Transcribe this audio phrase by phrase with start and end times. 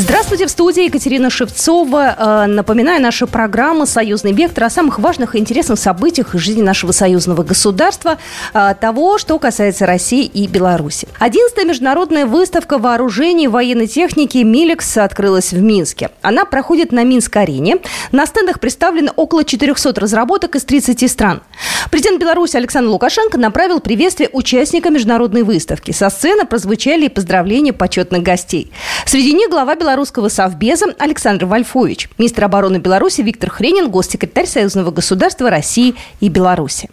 [0.00, 2.14] Здравствуйте, в студии Екатерина Шевцова.
[2.16, 6.92] Э, напоминаю, наша программа «Союзный вектор» о самых важных и интересных событиях из жизни нашего
[6.92, 8.16] союзного государства,
[8.54, 11.08] э, того, что касается России и Беларуси.
[11.18, 16.10] Одиннадцатая международная выставка вооружений и военной техники «Милекс» открылась в Минске.
[16.22, 17.78] Она проходит на Минск-арене.
[18.12, 21.42] На стендах представлены около 400 разработок из 30 стран.
[21.90, 25.90] Президент Беларуси Александр Лукашенко направил приветствие участникам международной выставки.
[25.90, 28.70] Со сцены прозвучали и поздравления почетных гостей.
[29.04, 34.90] Среди них глава Беларуси белорусского совбеза Александр Вольфович, министр обороны Беларуси Виктор Хренин, госсекретарь Союзного
[34.90, 36.90] государства России и Беларуси.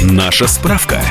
[0.00, 1.02] Наша справка.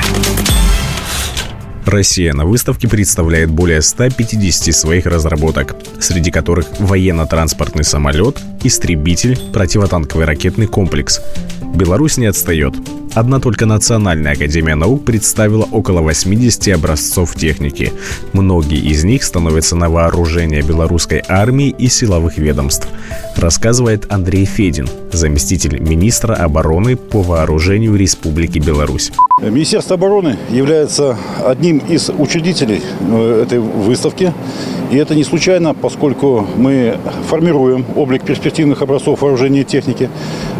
[1.84, 10.66] Россия на выставке представляет более 150 своих разработок, среди которых военно-транспортный самолет, истребитель, противотанковый ракетный
[10.66, 11.20] комплекс.
[11.62, 12.74] Беларусь не отстает.
[13.16, 17.94] Одна только Национальная академия наук представила около 80 образцов техники.
[18.34, 22.86] Многие из них становятся на вооружение белорусской армии и силовых ведомств.
[23.34, 29.12] Рассказывает Андрей Федин, заместитель министра обороны по вооружению Республики Беларусь.
[29.42, 34.34] Министерство обороны является одним из учредителей э, этой выставки.
[34.90, 40.10] И это не случайно, поскольку мы формируем облик перспективных образцов вооружения и техники.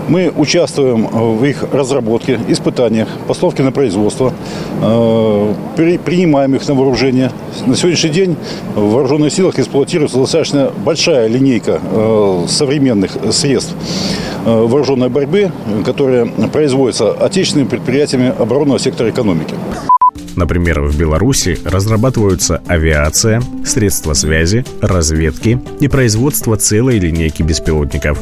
[0.08, 4.32] Мы участвуем в их разработке, испытаниях, поставке на производство,
[4.80, 7.32] э, принимаем их на вооружение.
[7.66, 8.36] На сегодняшний день
[8.76, 13.74] в вооруженных силах эксплуатируется достаточно большая линейка э, современных средств
[14.44, 15.50] э, вооруженной борьбы,
[15.84, 19.54] которые производятся отечественными предприятиями оборонного сектора экономики.
[20.36, 28.18] Например, в Беларуси разрабатываются авиация, средства связи, разведки и производство целой линейки беспилотников.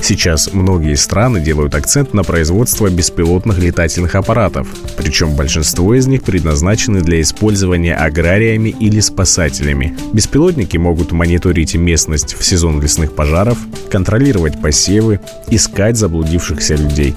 [0.00, 7.00] Сейчас многие страны делают акцент на производство беспилотных летательных аппаратов, причем большинство из них предназначены
[7.00, 9.96] для использования аграриями или спасателями.
[10.12, 13.58] Беспилотники могут мониторить местность в сезон лесных пожаров,
[13.90, 15.20] контролировать посевы,
[15.50, 17.14] искать заблудившихся людей.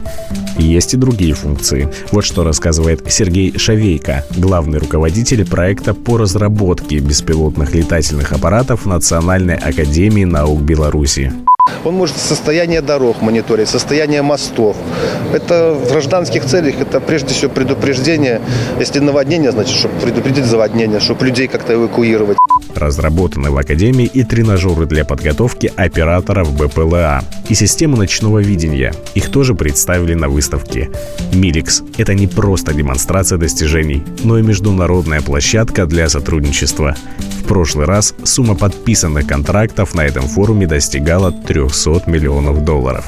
[0.57, 1.89] Есть и другие функции.
[2.12, 10.25] Вот что рассказывает Сергей Шавейко, главный руководитель проекта по разработке беспилотных летательных аппаратов Национальной академии
[10.25, 11.31] наук Беларуси.
[11.84, 14.75] Он может состояние дорог мониторить, состояние мостов.
[15.34, 18.41] Это в гражданских целях, это прежде всего предупреждение.
[18.79, 22.38] Если наводнение, значит, чтобы предупредить заводнение, чтобы людей как-то эвакуировать.
[22.76, 28.94] Разработаны в Академии и тренажеры для подготовки операторов БПЛА и системы ночного видения.
[29.14, 30.90] Их тоже представили на выставке.
[31.34, 36.96] Миликс– это не просто демонстрация достижений, но и международная площадка для сотрудничества.
[37.44, 43.08] В прошлый раз сумма подписанных контрактов на этом форуме достигала 300 миллионов долларов.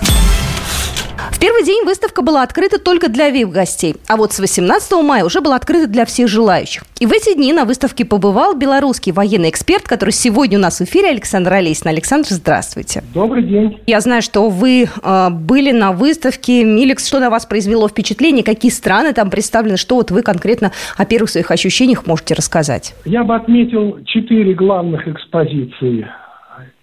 [1.44, 5.58] Первый день выставка была открыта только для VIP-гостей, а вот с 18 мая уже была
[5.58, 6.84] открыта для всех желающих.
[7.02, 10.86] И в эти дни на выставке побывал белорусский военный эксперт, который сегодня у нас в
[10.86, 11.90] эфире, Александр Олесин.
[11.90, 13.04] Александр, здравствуйте.
[13.14, 13.78] Добрый день.
[13.88, 17.06] Я знаю, что вы э, были на выставке Миликс.
[17.06, 18.46] Что на вас произвело впечатление?
[18.46, 19.76] Какие страны там представлены?
[19.76, 22.96] Что вот вы конкретно о первых своих ощущениях можете рассказать?
[23.04, 26.08] Я бы отметил четыре главных экспозиции.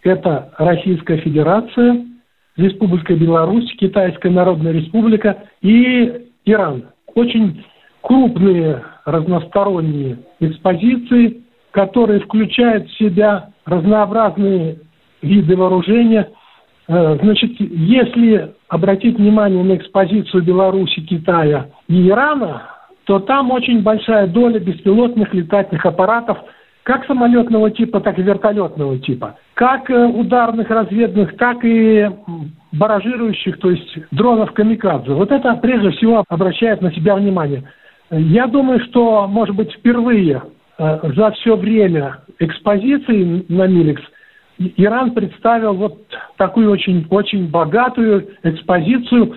[0.02, 2.09] Это Российская Федерация,
[2.60, 6.84] Республика Беларусь, Китайская Народная Республика и Иран.
[7.14, 7.64] Очень
[8.02, 14.78] крупные разносторонние экспозиции, которые включают в себя разнообразные
[15.22, 16.28] виды вооружения.
[16.88, 22.62] Э, значит, если обратить внимание на экспозицию Беларуси, Китая и Ирана,
[23.04, 26.38] то там очень большая доля беспилотных летательных аппаратов–
[26.82, 32.08] как самолетного типа, так и вертолетного типа, как э, ударных разведных, так и
[32.72, 35.12] баражирующих, то есть дронов камикадзе.
[35.12, 37.64] Вот это прежде всего обращает на себя внимание.
[38.10, 40.42] Я думаю, что, может быть, впервые
[40.78, 44.02] э, за все время экспозиции на Миликс
[44.76, 45.98] Иран представил вот
[46.36, 49.34] такую очень, очень богатую экспозицию,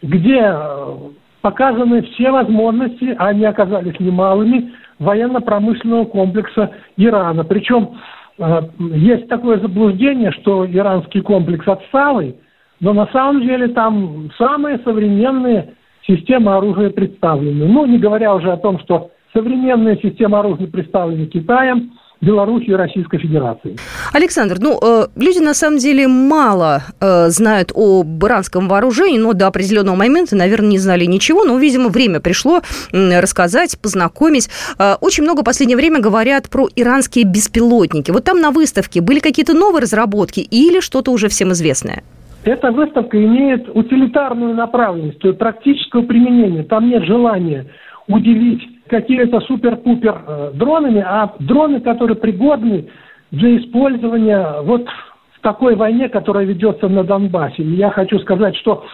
[0.00, 0.96] где э,
[1.42, 7.44] показаны все возможности, а они оказались немалыми, военно-промышленного комплекса Ирана.
[7.44, 7.98] Причем
[8.38, 12.36] э, есть такое заблуждение, что иранский комплекс отсталый,
[12.80, 15.74] но на самом деле там самые современные
[16.06, 17.66] системы оружия представлены.
[17.66, 21.92] Ну, не говоря уже о том, что современные системы оружия представлены Китаем,
[22.22, 23.76] Беларуси и Российской Федерации.
[24.12, 29.48] Александр, ну, э, люди на самом деле мало э, знают о иранском вооружении, но до
[29.48, 32.60] определенного момента, наверное, не знали ничего, но, видимо, время пришло
[32.92, 34.48] э, рассказать, познакомить.
[34.78, 38.12] Э, очень много в последнее время говорят про иранские беспилотники.
[38.12, 42.04] Вот там на выставке были какие-то новые разработки или что-то уже всем известное?
[42.44, 46.64] эта выставка имеет утилитарную направленность, то есть практического применения.
[46.64, 47.66] Там нет желания
[48.08, 52.88] удивить какими-то супер-пупер э, дронами, а дроны, которые пригодны
[53.30, 54.86] для использования вот
[55.34, 57.62] в такой войне, которая ведется на Донбассе.
[57.62, 58.84] И я хочу сказать, что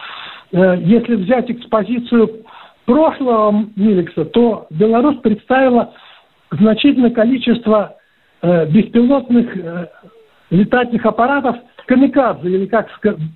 [0.51, 2.45] э, если взять экспозицию
[2.85, 5.93] прошлого Миликса, то Беларусь представила
[6.51, 7.97] значительное количество
[8.41, 9.55] э, беспилотных
[10.49, 12.87] летательных аппаратов камикадзе, или как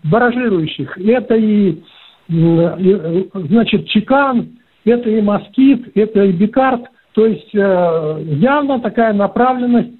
[0.03, 0.97] баражирующих.
[0.97, 1.81] Это и,
[2.29, 6.83] и значит, Чекан, это и Москит, это и Бикард.
[7.13, 9.91] То есть э, явно такая направленность,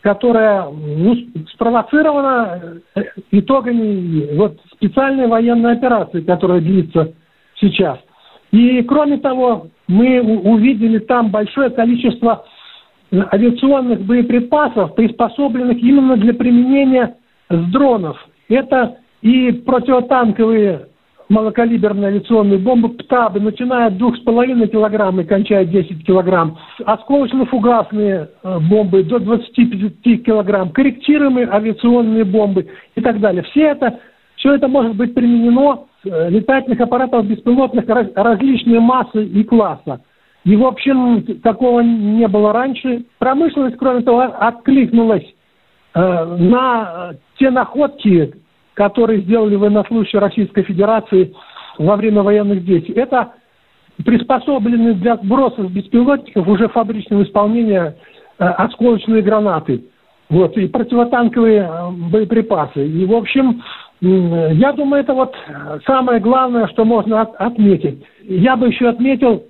[0.00, 1.16] которая ну,
[1.52, 7.12] спровоцирована э, итогами вот, специальной военной операции, которая длится
[7.60, 7.98] сейчас.
[8.52, 12.44] И кроме того, мы увидели там большое количество
[13.12, 17.16] авиационных боеприпасов, приспособленных именно для применения
[17.50, 18.16] с дронов.
[18.48, 20.88] Это и противотанковые
[21.32, 29.02] малокалиберные авиационные бомбы ПТАБы, начиная от 2,5 килограмм и кончая 10 килограмм, осколочно-фугасные э, бомбы
[29.02, 33.42] до 25 килограмм, корректируемые авиационные бомбы и так далее.
[33.44, 33.98] Все это,
[34.36, 40.02] все это может быть применено э, летательных аппаратов беспилотных различной массы и класса.
[40.44, 43.04] И, в общем, такого не было раньше.
[43.18, 45.24] Промышленность, кроме того, откликнулась
[45.94, 48.41] э, на те находки,
[48.74, 51.34] которые сделали военнослужащие Российской Федерации
[51.78, 52.94] во время военных действий.
[52.94, 53.32] Это
[54.04, 57.96] приспособлены для сброса беспилотников уже фабричного исполнения
[58.38, 59.84] э, осколочные гранаты.
[60.28, 62.86] Вот, и противотанковые э, боеприпасы.
[62.86, 63.62] И, в общем,
[64.00, 65.32] я думаю, это вот
[65.86, 68.02] самое главное, что можно от, отметить.
[68.24, 69.44] Я бы еще отметил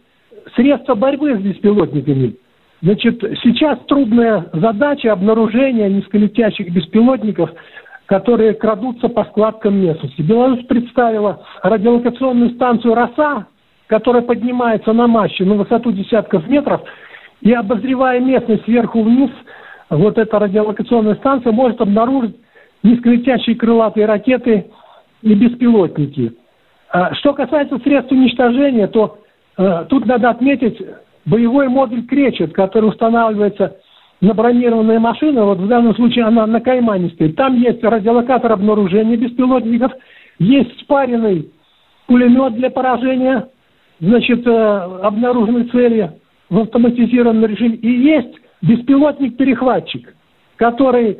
[0.55, 2.37] средства борьбы с беспилотниками.
[2.83, 7.51] Значит, сейчас трудная задача обнаружения низколетящих беспилотников,
[8.13, 10.21] которые крадутся по складкам местности.
[10.21, 13.47] Беларусь представила радиолокационную станцию «Роса»,
[13.87, 16.83] которая поднимается на маще на высоту десятков метров,
[17.41, 19.31] и обозревая местность сверху вниз,
[19.89, 22.37] вот эта радиолокационная станция может обнаружить
[22.83, 24.67] низколетящие крылатые ракеты
[25.23, 26.35] и беспилотники.
[26.91, 29.23] А что касается средств уничтожения, то
[29.59, 30.81] Э, тут надо отметить
[31.25, 33.77] боевой модуль «Кречет», который устанавливается
[34.23, 37.35] на бронированные машины, вот в данном случае она на Каймане стоит.
[37.35, 39.93] Там есть радиолокатор обнаружения беспилотников,
[40.39, 41.51] есть спаренный
[42.07, 43.49] пулемет для поражения,
[43.99, 46.13] значит, э, обнаруженной цели
[46.49, 50.15] в автоматизированном режиме, и есть беспилотник-перехватчик,
[50.55, 51.19] который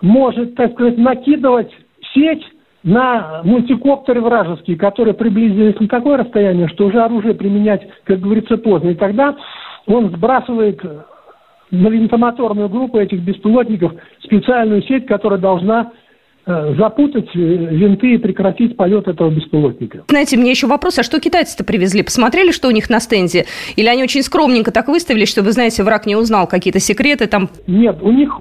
[0.00, 1.70] может, так сказать, накидывать
[2.14, 2.44] сеть
[2.82, 8.88] на мультикоптеры вражеские, которые приблизились на такое расстояние, что уже оружие применять, как говорится, поздно.
[8.88, 9.36] И тогда
[9.86, 10.80] он сбрасывает
[11.72, 13.92] на винтомоторную группу этих беспилотников
[14.22, 15.90] специальную сеть, которая должна
[16.44, 20.04] э, запутать э, винты и прекратить полет этого беспилотника.
[20.08, 22.02] Знаете, мне еще вопрос, а что китайцы-то привезли?
[22.02, 23.46] Посмотрели, что у них на стенде?
[23.76, 27.48] Или они очень скромненько так выставили, чтобы, знаете, враг не узнал какие-то секреты там?
[27.66, 28.38] Нет, у них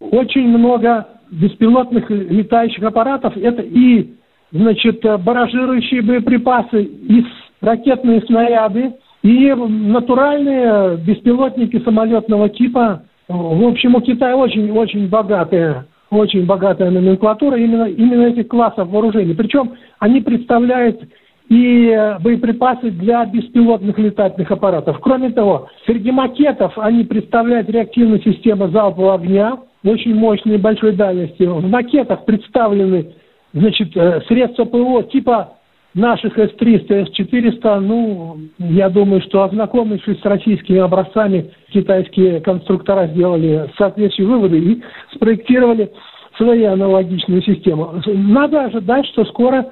[0.00, 4.10] очень много беспилотных летающих аппаратов это и
[4.50, 7.24] значит, баражирующие боеприпасы, и
[7.60, 13.02] ракетные снаряды, и натуральные беспилотники самолетного типа.
[13.28, 19.34] В общем, у Китая очень-очень богатая, очень богатая номенклатура именно, именно этих классов вооружений.
[19.34, 21.00] Причем они представляют
[21.48, 25.00] и боеприпасы для беспилотных летательных аппаратов.
[25.00, 31.42] Кроме того, среди макетов они представляют реактивную систему залпового огня, очень мощной большой дальности.
[31.42, 33.14] В макетах представлены
[33.52, 35.54] значит, э, средства ПВО типа
[35.94, 44.26] наших С-300, С-400, ну, я думаю, что ознакомившись с российскими образцами, китайские конструктора сделали соответствующие
[44.26, 44.82] выводы и
[45.14, 45.90] спроектировали
[46.36, 48.00] свои аналогичную систему.
[48.06, 49.66] Надо ожидать, что скоро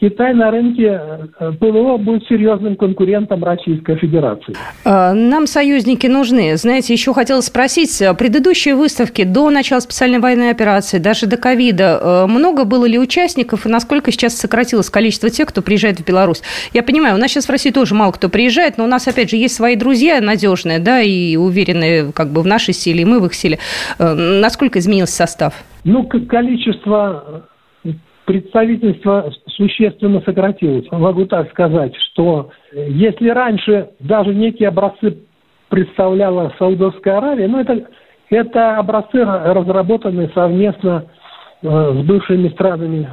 [0.00, 0.98] Китай на рынке
[1.38, 4.54] э, ПВО будет серьезным конкурентом Российской Федерации.
[4.82, 6.56] А, нам союзники нужны.
[6.56, 12.00] Знаете, еще хотела спросить, э, предыдущие выставки до начала специальной военной операции, даже до ковида,
[12.00, 16.40] э, много было ли участников и насколько сейчас сократилось количество тех, кто приезжает в Беларусь?
[16.72, 19.28] Я понимаю, у нас сейчас в России тоже мало кто приезжает, но у нас, опять
[19.28, 23.20] же, есть свои друзья надежные, да, и уверенные как бы в нашей силе, и мы
[23.20, 23.58] в их силе.
[23.98, 25.62] Насколько изменился состав?
[25.84, 27.44] Ну, количество
[28.26, 30.86] представительство существенно сократилось.
[30.90, 35.18] Могу так сказать, что если раньше даже некие образцы
[35.68, 37.86] представляла Саудовская Аравия, ну это,
[38.30, 41.06] это образцы, разработанные совместно
[41.62, 43.08] э, с бывшими странами,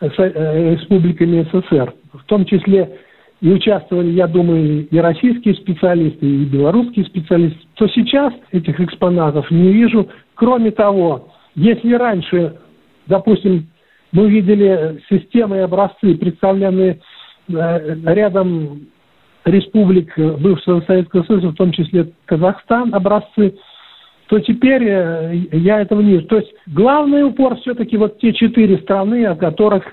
[0.00, 1.94] э, республиками СССР.
[2.12, 2.98] В том числе
[3.40, 9.70] и участвовали, я думаю, и российские специалисты, и белорусские специалисты, то сейчас этих экспонатов не
[9.72, 10.08] вижу.
[10.34, 12.56] Кроме того, если раньше,
[13.06, 13.66] допустим,
[14.14, 17.00] Мы видели системы и образцы, представленные
[17.48, 18.86] э, рядом
[19.44, 23.56] республик бывшего Советского Союза, в том числе Казахстан, образцы,
[24.28, 26.26] то теперь э, я этого не вижу.
[26.26, 29.84] То есть главный упор все-таки вот те четыре страны, о которых,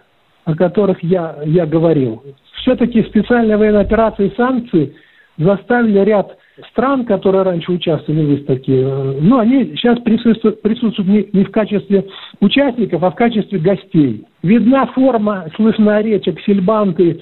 [0.45, 2.23] о которых я, я говорил.
[2.61, 4.95] Все-таки специальная военная операция и санкции
[5.37, 6.37] заставили ряд
[6.69, 11.51] стран, которые раньше участвовали в выставке, э, ну, они сейчас присутствуют, присутствуют не, не в
[11.51, 12.05] качестве
[12.39, 14.25] участников, а в качестве гостей.
[14.43, 17.21] Видна форма, слышна речь, аксельбанты,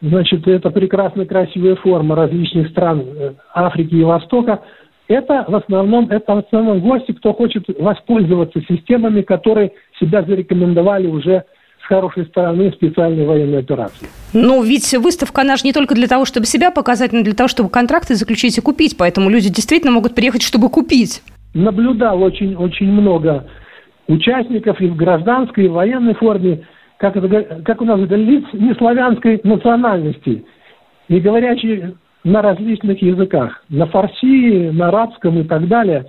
[0.00, 4.62] значит, это прекрасно красивая форма различных стран э, Африки и Востока.
[5.08, 11.44] Это в основном, это в основном гости, кто хочет воспользоваться системами, которые себя зарекомендовали уже
[11.90, 14.06] хорошей стороны специальной военной операции.
[14.32, 17.48] Ну, ведь выставка, она же не только для того, чтобы себя показать, но для того,
[17.48, 18.96] чтобы контракты заключить и купить.
[18.96, 21.20] Поэтому люди действительно могут приехать, чтобы купить.
[21.52, 23.44] Наблюдал очень-очень много
[24.06, 26.64] участников и в гражданской, и в военной форме,
[26.98, 30.44] как, это, как у нас это, лиц неславянской национальности,
[31.08, 36.06] и говорящие на различных языках, на фарси, на арабском и так далее.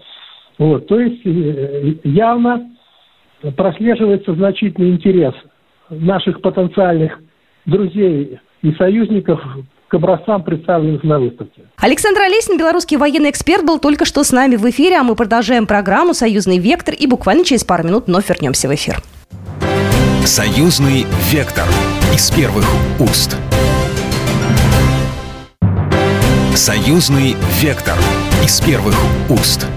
[0.60, 2.70] Вот, то есть э, явно
[3.58, 5.34] прослеживается значительный интерес
[5.92, 7.20] наших потенциальных
[7.66, 9.40] друзей и союзников
[9.88, 11.64] к образцам, представленных на выставке.
[11.78, 15.68] Александр Олесин, белорусский военный эксперт, был только что с нами в эфире, а мы продолжаем
[15.68, 18.96] программу «Союзный вектор» и буквально через пару минут вновь вернемся в эфир.
[20.24, 21.66] «Союзный вектор»
[22.14, 22.66] из первых
[23.02, 23.38] уст.
[26.56, 27.96] «Союзный вектор»
[28.46, 28.96] из первых
[29.30, 29.68] уст.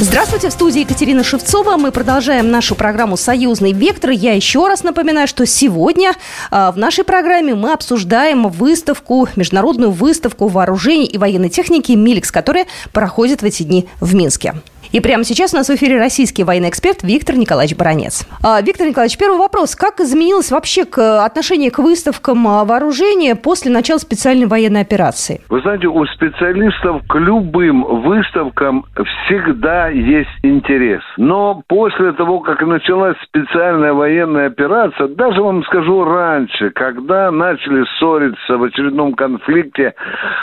[0.00, 1.76] Здравствуйте, в студии Екатерина Шевцова.
[1.76, 4.10] Мы продолжаем нашу программу «Союзный вектор».
[4.10, 6.12] Я еще раз напоминаю, что сегодня
[6.52, 12.66] э, в нашей программе мы обсуждаем выставку, международную выставку вооружений и военной техники «Миликс», которая
[12.92, 14.54] проходит в эти дни в Минске.
[14.90, 18.26] И прямо сейчас у нас в эфире российский военный эксперт Виктор Николаевич Баранец.
[18.42, 19.76] А, Виктор Николаевич, первый вопрос.
[19.76, 25.42] Как изменилось вообще к, отношение к выставкам а, вооружения после начала специальной военной операции?
[25.50, 28.86] Вы знаете, у специалистов к любым выставкам
[29.26, 31.02] всегда есть интерес.
[31.18, 38.56] Но после того, как началась специальная военная операция, даже вам скажу раньше, когда начали ссориться
[38.56, 39.94] в очередном конфликте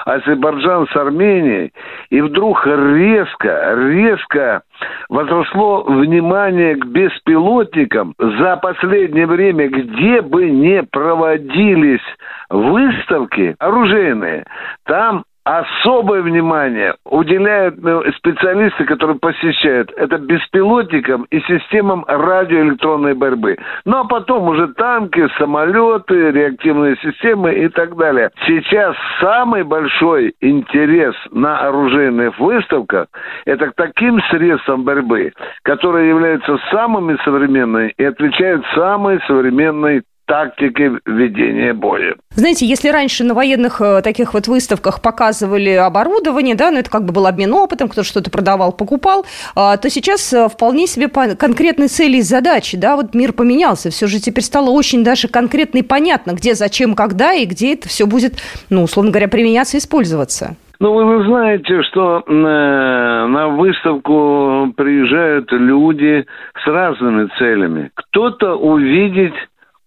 [0.05, 1.73] Азербайджан с Арменией,
[2.11, 4.61] и вдруг резко, резко резко
[5.09, 12.01] возросло внимание к беспилотникам за последнее время, где бы не проводились
[12.49, 14.45] выставки оружейные,
[14.85, 23.57] там особое внимание уделяют ну, специалисты, которые посещают, это беспилотникам и системам радиоэлектронной борьбы.
[23.85, 28.31] Ну, а потом уже танки, самолеты, реактивные системы и так далее.
[28.47, 33.07] Сейчас самый большой интерес на оружейных выставках–
[33.45, 41.73] это к таким средствам борьбы, которые являются самыми современными и отвечают самой современной тактики ведения
[41.73, 42.15] боя.
[42.31, 47.05] Знаете, если раньше на военных э, таких вот выставках показывали оборудование, да, ну это как
[47.05, 51.87] бы был обмен опытом, кто-то что-то продавал, покупал, а, то сейчас э, вполне себе конкретные
[51.87, 55.83] цели и задачи, да, вот мир поменялся, все же теперь стало очень даже конкретно и
[55.83, 58.33] понятно, где, зачем, когда и где это все будет,
[58.69, 60.55] ну, условно говоря, применяться и использоваться.
[60.79, 66.25] Ну, вы, знаете, что э, на выставку приезжают люди
[66.63, 67.91] с разными целями.
[67.95, 69.33] Кто-то увидеть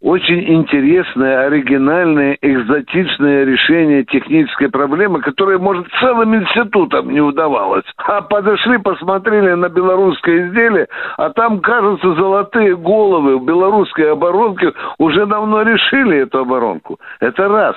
[0.00, 7.84] очень интересное, оригинальное, экзотичное решение технической проблемы, которое, может, целым институтом не удавалось.
[7.96, 10.86] А подошли, посмотрели на белорусское изделие,
[11.16, 16.98] а там, кажется, золотые головы в белорусской оборонке уже давно решили эту оборонку.
[17.18, 17.74] Это раз.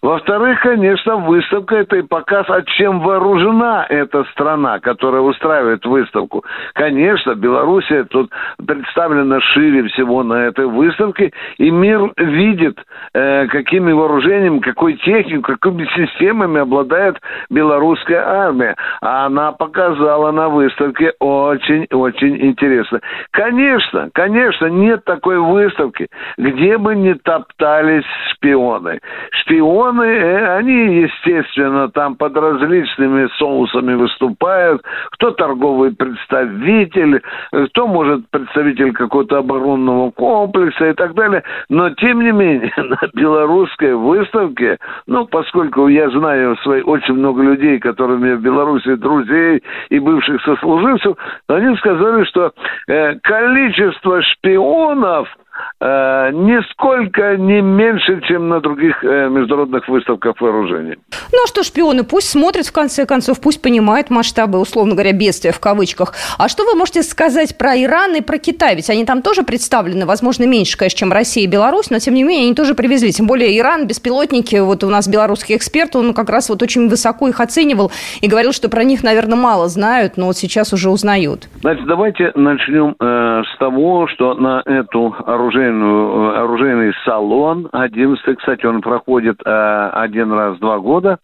[0.00, 6.44] Во-вторых, конечно, выставка– это и показ, а чем вооружена эта страна, которая устраивает выставку.
[6.74, 8.30] Конечно, Белоруссия тут
[8.64, 11.32] представлена шире всего на этой выставке,
[11.64, 12.78] и мир видит,
[13.14, 17.16] э, какими вооружениями, какой техникой, какими системами обладает
[17.48, 18.76] белорусская армия.
[19.00, 23.00] А она показала на выставке очень-очень интересно.
[23.30, 29.00] Конечно, конечно, нет такой выставки, где бы не топтались шпионы.
[29.30, 34.82] Шпионы, э, они, естественно, там под различными соусами выступают.
[35.12, 37.22] Кто торговый представитель,
[37.70, 41.42] кто, может, представитель какого-то оборонного комплекса и так далее.
[41.68, 47.78] Но, тем не менее, на белорусской выставке, ну, поскольку я знаю свои, очень много людей,
[47.78, 51.16] которыми в Беларуси друзей и бывших сослуживцев,
[51.48, 52.52] они сказали, что
[52.88, 55.28] э, количество шпионов–
[55.80, 60.96] э, нисколько не меньше, чем на других э, международных выставках вооружений.
[61.32, 65.52] Ну а что шпионы, пусть смотрят в конце концов, пусть понимают масштабы, условно говоря, бедствия
[65.52, 66.14] в кавычках.
[66.38, 68.76] А что вы можете сказать про Иран и про Китай?
[68.76, 72.22] Ведь они там тоже представлены, возможно, меньше, конечно, чем Россия и Беларусь, но тем не
[72.22, 73.12] менее они тоже привезли.
[73.12, 77.28] Тем более Иран, беспилотники, вот у нас белорусский эксперт, он как раз вот очень высоко
[77.28, 81.48] их оценивал и говорил, что про них, наверное, мало знают, но вот сейчас уже узнают.
[81.60, 88.66] Значит, давайте начнем э, с того, что на эту оружейную, э, оружейный салон 11, кстати,
[88.66, 91.18] он проходит э, один раз в два года,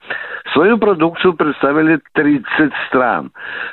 [0.53, 2.45] свою продукцию представили 30
[2.89, 3.31] стран.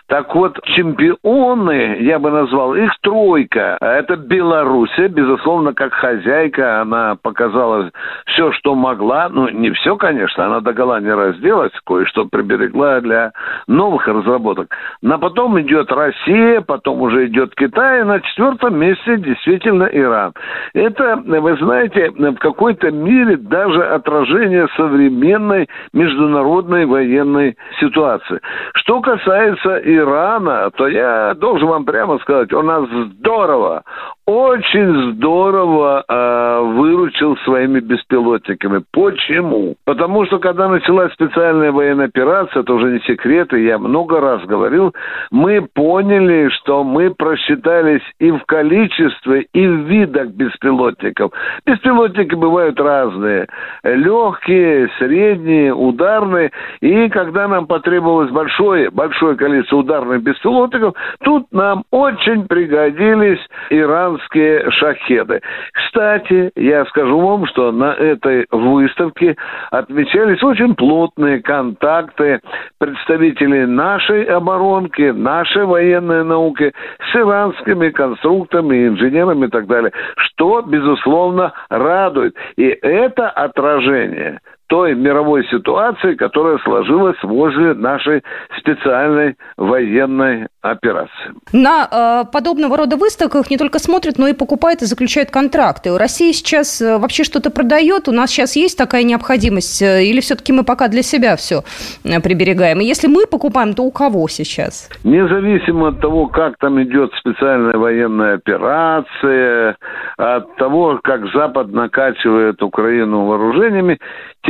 [0.08, 3.78] Так вот, чемпионы, я бы назвал, их тройка.
[3.82, 7.92] Это Белоруссия, безусловно, как хозяйка, она показала
[8.28, 9.30] все, что могла.
[9.30, 13.32] Ну, не все, конечно, она до гола не разделась, кое-что приберегла для
[13.68, 14.70] новых разработок.
[15.02, 20.34] Но потом идет Россия, потом уже идет Китай, на четвертом месте действительно Иран.
[20.74, 28.40] Это, вы знаете, в какой-то мере даже отражение современной международной военной ситуации.
[28.76, 33.84] Что касается Ирана, то я должен вам прямо сказать, у нас здорово,
[34.28, 38.84] очень здорово э, выручил своими беспилотниками.
[38.92, 39.76] Почему?
[39.86, 44.44] Потому что когда началась специальная военная операция, это уже не секрет, и я много раз
[44.44, 44.94] говорил,
[45.32, 51.32] мы поняли, что мы просчитались и в количестве, и в видах беспилотников.
[51.66, 53.48] Беспилотники бывают разные.
[53.84, 56.52] Легкие, средние, ударные.
[56.82, 64.70] И когда нам потребовалось большое, большое количество ударных беспилотников, тут нам очень пригодились Иран иранские
[64.72, 65.42] шахеды.
[65.74, 69.36] Кстати, я скажу вам, что на этой выставке
[69.72, 72.42] отмечались очень плотные контакты
[72.80, 76.74] представителей нашей оборонки, нашей военной науки
[77.12, 82.36] с иранскими конструкторами, инженерами и так далее, что, безусловно, радует.
[82.58, 88.24] И это отражение той мировой ситуации, которая сложилась возле нашей
[88.60, 91.34] специальной военной операции.
[91.54, 95.98] На э, подобного рода выставках не только смотрят, но и покупают и заключают контракты.
[95.98, 98.08] Россия сейчас э, вообще что-то продает?
[98.08, 99.82] У нас сейчас есть такая необходимость?
[99.82, 101.62] Э, или все-таки мы пока для себя все
[102.04, 102.82] э, приберегаем?
[102.82, 104.90] И если мы покупаем, то у кого сейчас?
[105.04, 109.78] Независимо от того, как там идет специальная военная операция,
[110.18, 114.00] от того, как Запад накачивает Украину вооружениями,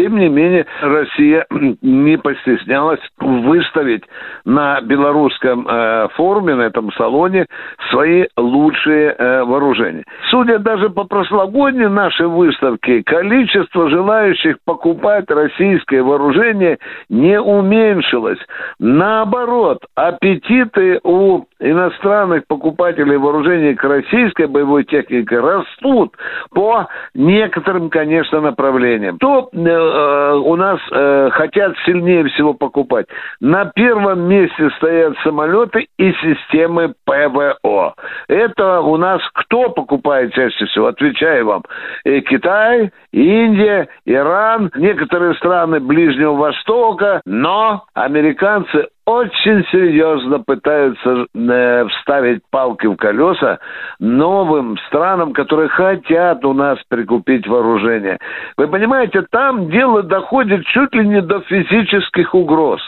[0.08, 1.46] тем не менее, Россия
[1.82, 4.04] не постеснялась выставить
[4.46, 7.46] на белорусском э, форуме, на этом салоне,
[7.92, 10.06] свои лучшие э, вооружения.
[10.30, 16.78] Судя даже по прошлогодней нашей выставке, количество желающих покупать российское вооружение
[17.10, 18.40] не уменьшилось.
[18.80, 26.16] Наоборот, аппетиты у иностранных покупателей вооружений к российской боевой технике растут
[26.54, 29.18] по некоторым, конечно, направлениям.
[29.18, 29.58] То э,
[29.98, 33.08] э, у нас э, хотят сильнее всего покупать.
[33.40, 37.96] На первом месте стоят самолеты и системы ПВО.
[38.28, 40.88] Это у нас кто покупает чаще всего?
[40.88, 41.64] Отвечаю вам.
[42.06, 52.42] И Китай, Индия, Иран, некоторые страны Ближнего Востока, но американцы очень серьезно пытаются э, вставить
[52.52, 53.60] палки в колеса
[54.00, 58.18] новым странам, которые хотят у нас прикупить вооружение.
[58.58, 62.82] Вы понимаете, там дело доходит чуть ли не до физических угроз.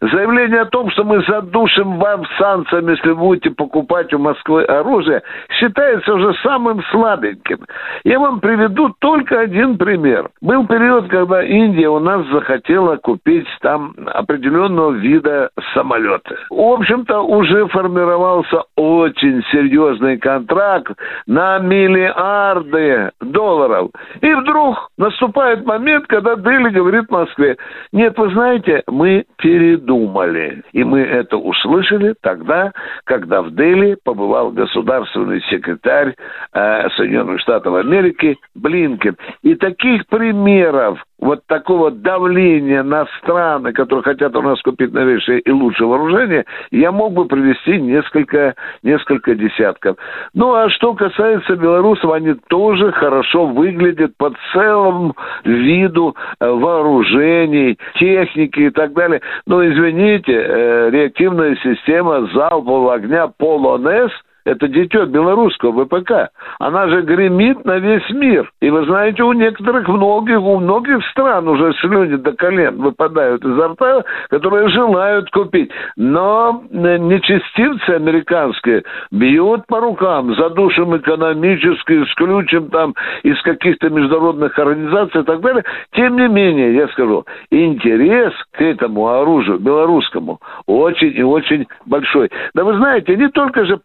[0.00, 6.14] Заявление о том, что мы задушим вам санкциями, если будете покупать у Москвы оружие, считается
[6.14, 7.60] уже самым слабеньким.
[8.02, 10.30] Я вам приведу только один пример.
[10.40, 16.36] Был период, когда Индия у нас захотела купить там определенного вида самолеты.
[16.50, 20.92] В общем-то, уже формировался очень серьезный контракт
[21.26, 23.90] на миллиарды долларов.
[24.20, 27.56] И вдруг наступает момент, когда Дели говорит Москве,
[27.92, 30.62] нет, вы знаете, мы передумали.
[30.72, 32.72] И мы это услышали тогда,
[33.04, 36.14] когда в Дели побывал государственный секретарь
[36.52, 39.16] э, Соединенных Штатов Америки Блинкен.
[39.42, 45.50] И таких примеров вот такого давления на страны, которые хотят у нас купить новейшее и
[45.50, 49.96] лучшее вооружение, я мог бы привести несколько, несколько десятков.
[50.34, 58.60] Ну, а что касается белорусов, они тоже хорошо выглядят по целому виду э, вооружений, техники
[58.60, 59.20] и так далее.
[59.46, 64.10] Но, извините, э, реактивная система залпового огня «Полонез»
[64.44, 66.30] это дитё белорусского ВПК.
[66.58, 68.50] Она же гремит на весь мир.
[68.60, 73.68] И вы знаете, у некоторых многих, у многих стран уже слюни до колен выпадают изо
[73.68, 75.70] рта, которые желают купить.
[75.96, 85.20] Но э, нечестивцы американские бьют по рукам, задушим экономически, исключим там из каких-то международных организаций
[85.22, 85.64] и так далее.
[85.92, 92.30] Тем не менее, я скажу, интерес к этому оружию белорусскому очень и очень большой.
[92.54, 93.76] Да вы знаете, не только же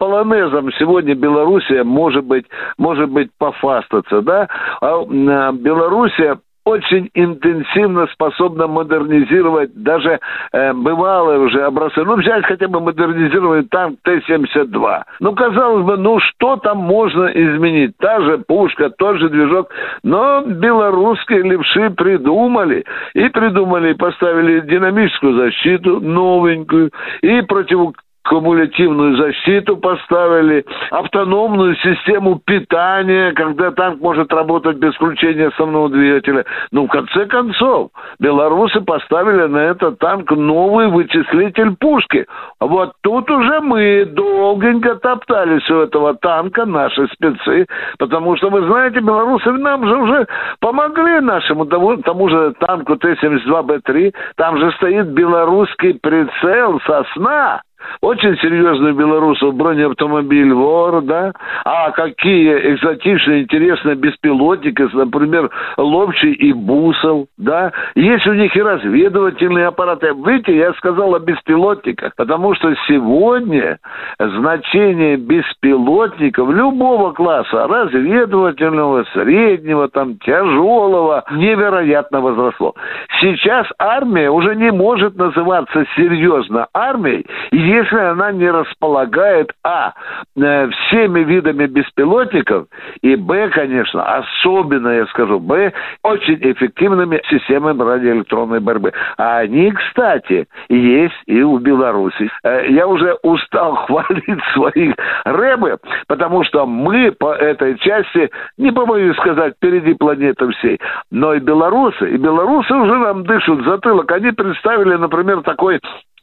[0.46, 2.46] полонезом сегодня Белоруссия может быть,
[2.78, 4.48] может быть пофастаться, да,
[4.82, 10.20] а, а Белоруссия очень интенсивно способна модернизировать даже
[10.52, 12.04] э, бывалые уже образцы.
[12.04, 15.04] Ну, взять хотя бы модернизированный танк Т-72.
[15.20, 17.96] Ну, казалось бы, ну, что там можно изменить?
[18.00, 19.70] Та же пушка, тот же движок.
[20.02, 22.84] Но белорусские левши придумали.
[23.14, 26.90] И придумали, и поставили динамическую защиту новенькую,
[27.22, 27.94] и против
[28.26, 36.46] кумулятивную защиту поставили, автономную систему питания, когда танк может работать без включения основного двигателя.
[36.72, 42.26] Ну, в конце концов, белорусы поставили на этот танк новый вычислитель пушки.
[42.60, 47.68] Вот тут уже мы долгенько топтались у этого танка, наши спецы,
[48.00, 50.28] потому что, вы знаете, белорусы нам же уже
[50.60, 57.62] помогли нашему тому, тому же танку Т-72Б3, там же стоит белорусский прицел «Сосна»,
[58.02, 61.34] очень серьезный белорусов бронеавтомобиль «Вор», да?
[61.64, 67.72] А какие экзотичные, интересные беспилотники, например, «Ловчий» и «Бусел», да?
[67.96, 70.14] Есть у них и разведывательные аппараты.
[70.26, 73.80] Видите, я сказал о беспилотниках, потому что сегодня
[74.20, 82.74] значение беспилотников любого класса, разведывательного, среднего, там, тяжелого, невероятно возросло.
[83.22, 87.26] Сейчас армия уже не может называться серьезно армией,
[87.76, 89.94] если она не располагает, а,
[90.36, 92.68] э, всеми видами беспилотников,
[93.02, 98.94] и, б, конечно, особенно, я скажу, б, очень эффективными системами радиоэлектронной борьбы.
[99.18, 102.30] А они, кстати, есть и у Беларуси.
[102.44, 109.18] Э, я уже устал хвалить своих рэбы, потому что мы по этой части, не побоюсь
[109.18, 110.80] сказать, впереди планеты всей,
[111.12, 114.12] но и белорусы, и белорусы уже нам дышат затылок.
[114.12, 115.80] Они представили, например, такой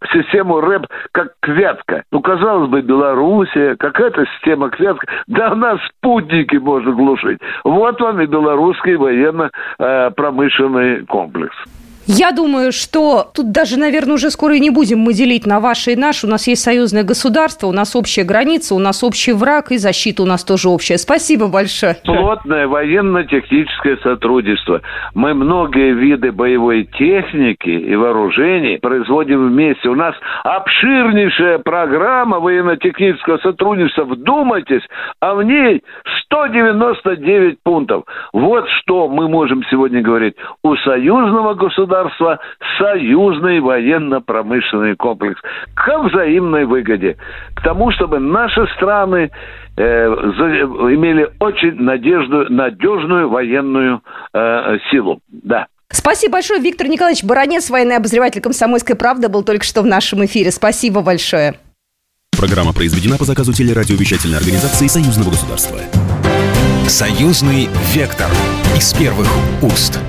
[0.08, 2.02] систему рэп как квятка.
[2.10, 5.06] Ну, казалось бы, Белоруссия, какая-то система квятка.
[5.26, 7.38] Да она спутники может глушить.
[7.64, 11.56] Вот вам и белорусский военно-промышленный э, комплекс.
[12.06, 15.92] Я думаю, что тут даже, наверное, уже скоро и не будем мы делить на ваше
[15.92, 16.26] и наше.
[16.26, 20.22] У нас есть союзное государство, у нас общая граница, у нас общий враг и защита
[20.22, 20.98] у нас тоже общая.
[20.98, 21.96] Спасибо большое.
[22.04, 24.80] Плотное военно-техническое сотрудничество.
[25.14, 29.88] Мы многие виды боевой техники и вооружений производим вместе.
[29.88, 34.04] У нас обширнейшая программа военно-технического сотрудничества.
[34.04, 34.82] Вдумайтесь,
[35.20, 35.82] а в ней
[36.24, 38.04] 199 пунктов.
[38.32, 40.34] Вот что мы можем сегодня говорить.
[40.64, 42.38] У союзного государства государства
[42.78, 45.40] союзный военно-промышленный комплекс
[45.74, 47.16] к взаимной выгоде,
[47.55, 49.31] к тому, чтобы наши страны
[49.76, 54.02] э, имели очень надежду, надежную военную
[54.33, 55.20] э, силу.
[55.28, 55.66] Да.
[55.90, 56.61] Спасибо большое.
[56.61, 60.50] Виктор Николаевич Баранец, военный обозреватель «Комсомольской правды», был только что в нашем эфире.
[60.50, 61.55] Спасибо большое.
[62.37, 65.78] Программа произведена по заказу телерадиовещательной организации Союзного государства.
[66.88, 68.28] Союзный вектор
[68.74, 69.28] из первых
[69.62, 70.00] уст.